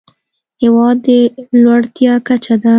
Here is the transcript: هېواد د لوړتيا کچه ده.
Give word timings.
هېواد 0.63 0.97
د 1.05 1.07
لوړتيا 1.61 2.13
کچه 2.27 2.55
ده. 2.61 2.69